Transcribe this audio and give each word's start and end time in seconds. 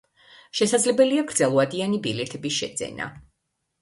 შესაძლებელია 0.59 1.25
გრძელვადიანი 1.33 2.01
ბილეთების 2.07 2.59
შეძენა. 2.65 3.11